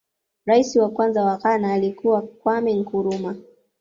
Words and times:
rais 0.45 0.75
wa 0.75 0.89
kwanza 0.89 1.23
wa 1.25 1.37
ghana 1.37 1.73
alikuwa 1.73 2.21
kwame 2.21 2.73
nkurumah 2.73 3.35